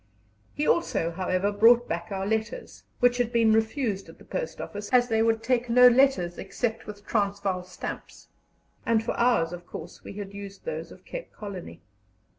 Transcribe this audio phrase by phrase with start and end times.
[0.55, 4.89] He also, however, brought back our letters, which had been refused at the post office,
[4.91, 8.27] as they would take no letters except with Transvaal stamps,
[8.83, 11.83] and for ours, of course, we had used those of Cape Colony.